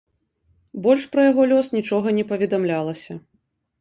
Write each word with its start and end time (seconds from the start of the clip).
Больш 0.85 1.03
пра 1.11 1.21
яго 1.31 1.45
лёс 1.53 1.67
нічога 1.77 2.07
не 2.21 2.25
паведамлялася. 2.33 3.13